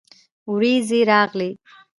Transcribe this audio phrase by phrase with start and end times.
[0.53, 1.49] ورېځې راغلې